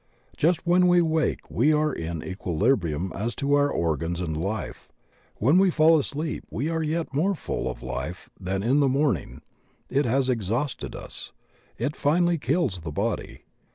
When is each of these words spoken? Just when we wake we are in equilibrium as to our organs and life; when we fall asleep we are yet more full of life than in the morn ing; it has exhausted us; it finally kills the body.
Just 0.35 0.65
when 0.65 0.87
we 0.87 0.99
wake 0.99 1.41
we 1.51 1.71
are 1.71 1.93
in 1.93 2.23
equilibrium 2.23 3.11
as 3.13 3.35
to 3.35 3.53
our 3.53 3.69
organs 3.69 4.19
and 4.19 4.35
life; 4.35 4.89
when 5.35 5.59
we 5.59 5.69
fall 5.69 5.99
asleep 5.99 6.43
we 6.49 6.69
are 6.69 6.81
yet 6.81 7.13
more 7.13 7.35
full 7.35 7.69
of 7.69 7.83
life 7.83 8.27
than 8.39 8.63
in 8.63 8.79
the 8.79 8.89
morn 8.89 9.17
ing; 9.17 9.41
it 9.91 10.05
has 10.05 10.27
exhausted 10.27 10.95
us; 10.95 11.33
it 11.77 11.95
finally 11.95 12.39
kills 12.39 12.81
the 12.81 12.91
body. 12.91 13.43